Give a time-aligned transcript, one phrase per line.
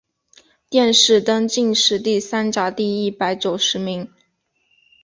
[0.67, 4.09] 殿试登进士第三甲第一百九十名。